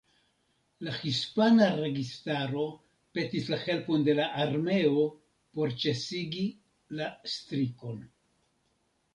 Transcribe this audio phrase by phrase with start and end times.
[0.85, 2.63] La hispana registaro
[3.19, 5.05] petis la helpon de la armeo
[5.59, 6.47] por ĉesigi
[7.03, 8.05] la strikon.